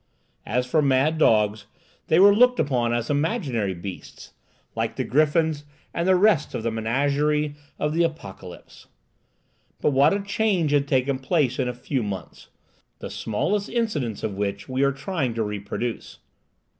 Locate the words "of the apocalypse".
7.77-8.87